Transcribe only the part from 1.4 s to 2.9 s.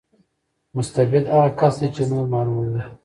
کس دی چې نور محروموي.